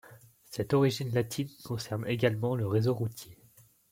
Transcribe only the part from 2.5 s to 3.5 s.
le réseau routier.